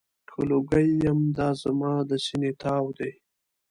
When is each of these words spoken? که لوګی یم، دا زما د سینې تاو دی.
که 0.29 0.39
لوګی 0.49 0.89
یم، 1.03 1.19
دا 1.37 1.49
زما 1.61 1.93
د 2.09 2.11
سینې 2.25 2.51
تاو 2.61 2.87
دی. 2.97 3.11